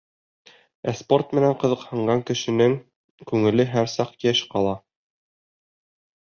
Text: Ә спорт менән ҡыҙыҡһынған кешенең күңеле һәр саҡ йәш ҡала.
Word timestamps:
Ә 0.91 0.93
спорт 1.01 1.35
менән 1.39 1.53
ҡыҙыҡһынған 1.65 2.25
кешенең 2.31 2.75
күңеле 3.33 3.69
һәр 3.77 3.95
саҡ 3.95 4.19
йәш 4.29 4.45
ҡала. 4.57 4.75